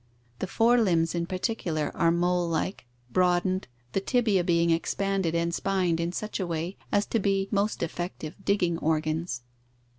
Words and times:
The 0.39 0.47
fore 0.47 0.81
limbs 0.81 1.13
in 1.13 1.27
particular 1.27 1.91
are 1.95 2.09
molelike, 2.11 2.87
broadened, 3.11 3.67
the 3.91 4.01
tibiae 4.01 4.43
being 4.43 4.71
expanded 4.71 5.35
and 5.35 5.53
spined 5.53 5.99
in 5.99 6.11
such 6.11 6.39
a 6.39 6.47
way 6.47 6.75
as 6.91 7.05
to 7.05 7.19
be 7.19 7.47
most 7.51 7.83
effective 7.83 8.33
digging 8.43 8.79
organs. 8.79 9.43